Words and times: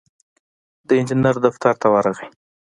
د 0.87 0.89
انجينر 0.99 1.35
دفتر 1.45 1.73
ته 1.81 1.87
ورغی. 1.93 2.27